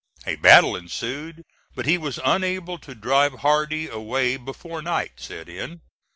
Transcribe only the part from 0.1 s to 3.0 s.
A battle ensued, but he was unable to